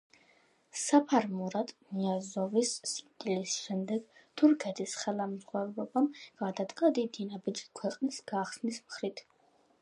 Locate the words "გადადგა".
6.45-6.91